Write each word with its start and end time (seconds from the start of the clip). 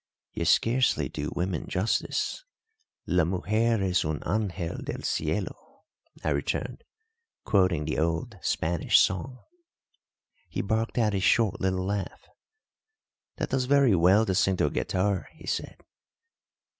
"You 0.33 0.45
scarcely 0.45 1.09
do 1.09 1.31
women 1.35 1.67
justice 1.67 2.43
La 3.05 3.23
mujer 3.23 3.83
es 3.83 4.03
un 4.03 4.23
angel 4.25 4.81
del 4.83 5.03
cielo," 5.03 5.83
I 6.23 6.31
returned, 6.31 6.83
quoting 7.45 7.85
the 7.85 7.99
old 7.99 8.35
Spanish 8.41 8.97
song. 8.99 9.37
He 10.49 10.63
barked 10.63 10.97
out 10.97 11.13
a 11.13 11.19
short 11.19 11.61
little 11.61 11.85
laugh. 11.85 12.25
"That 13.35 13.49
does 13.49 13.65
very 13.65 13.93
well 13.95 14.25
to 14.25 14.33
sing 14.33 14.57
to 14.57 14.65
a 14.65 14.71
guitar," 14.71 15.29
he 15.33 15.45
said. 15.45 15.77